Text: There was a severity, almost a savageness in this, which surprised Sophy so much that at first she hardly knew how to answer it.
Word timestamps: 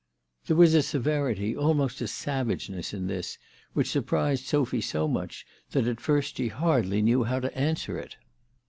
There 0.47 0.55
was 0.55 0.73
a 0.73 0.81
severity, 0.81 1.55
almost 1.55 2.01
a 2.01 2.07
savageness 2.07 2.91
in 2.91 3.05
this, 3.05 3.37
which 3.73 3.91
surprised 3.91 4.45
Sophy 4.47 4.81
so 4.81 5.07
much 5.07 5.45
that 5.73 5.85
at 5.87 6.01
first 6.01 6.37
she 6.37 6.47
hardly 6.47 7.03
knew 7.03 7.23
how 7.23 7.39
to 7.39 7.55
answer 7.55 7.99
it. 7.99 8.15